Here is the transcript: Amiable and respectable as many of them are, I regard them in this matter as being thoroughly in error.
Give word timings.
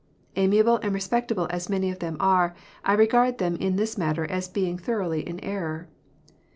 Amiable 0.35 0.77
and 0.77 0.95
respectable 0.95 1.45
as 1.51 1.69
many 1.69 1.91
of 1.91 1.99
them 1.99 2.17
are, 2.19 2.55
I 2.83 2.93
regard 2.93 3.37
them 3.37 3.55
in 3.57 3.75
this 3.75 3.99
matter 3.99 4.25
as 4.25 4.47
being 4.47 4.79
thoroughly 4.79 5.21
in 5.21 5.39
error. 5.41 5.89